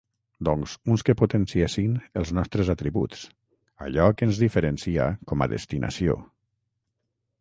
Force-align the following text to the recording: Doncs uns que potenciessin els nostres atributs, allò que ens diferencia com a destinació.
Doncs 0.47 0.71
uns 0.93 1.03
que 1.09 1.15
potenciessin 1.17 1.91
els 2.21 2.31
nostres 2.37 2.71
atributs, 2.75 3.21
allò 3.89 4.09
que 4.17 4.29
ens 4.31 4.41
diferencia 4.45 5.11
com 5.33 5.45
a 5.47 5.53
destinació. 5.53 6.17